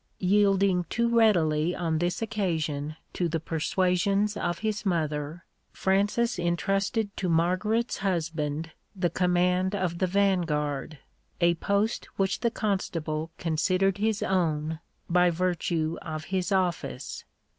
Yielding 0.17 0.83
too 0.85 1.15
readily 1.15 1.75
on 1.75 1.99
this 1.99 2.23
occasion 2.23 2.95
to 3.13 3.29
the 3.29 3.39
persuasions 3.39 4.35
of 4.35 4.57
his 4.65 4.83
mother, 4.83 5.45
Francis 5.73 6.39
intrusted 6.39 7.15
to 7.15 7.29
Margaret's 7.29 7.97
husband 7.97 8.71
the 8.95 9.11
command 9.11 9.75
of 9.75 9.99
the 9.99 10.07
vanguard, 10.07 10.97
a 11.39 11.53
post 11.53 12.07
which 12.15 12.39
the 12.39 12.49
Constable 12.49 13.29
considered 13.37 13.99
his 13.99 14.23
own 14.23 14.79
by 15.07 15.29
virtue 15.29 15.97
of 16.01 16.23
his 16.33 16.51
office. 16.51 17.23